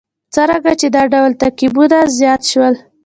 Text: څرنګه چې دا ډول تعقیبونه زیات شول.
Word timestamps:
څرنګه 0.33 0.73
چې 0.79 0.87
دا 0.95 1.03
ډول 1.13 1.31
تعقیبونه 1.41 1.97
زیات 2.17 2.41
شول. 2.51 2.73